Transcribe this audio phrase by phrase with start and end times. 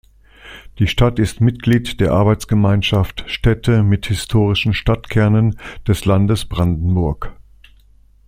[0.79, 7.35] Die Stadt ist Mitglied der Arbeitsgemeinschaft „Städte mit historischen Stadtkernen“ des Landes Brandenburg.